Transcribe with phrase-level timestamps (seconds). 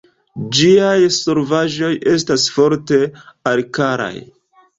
[0.59, 2.99] Ĝiaj solvaĵoj estas forte
[3.53, 4.11] alkalaj.